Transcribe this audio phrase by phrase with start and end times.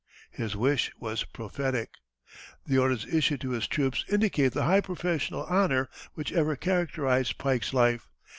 [0.31, 1.91] His wish was prophetic.
[2.65, 7.71] The orders issued to his troops indicate the high professional honor which ever characterized Pike's
[7.71, 8.09] life.